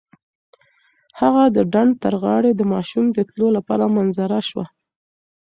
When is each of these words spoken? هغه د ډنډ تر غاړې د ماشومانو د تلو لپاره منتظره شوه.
هغه 1.19 1.43
د 1.55 1.57
ډنډ 1.71 1.91
تر 2.03 2.13
غاړې 2.23 2.51
د 2.55 2.61
ماشومانو 2.73 3.15
د 3.17 3.19
تلو 3.29 3.47
لپاره 3.57 3.83
منتظره 3.95 4.39
شوه. 4.49 4.65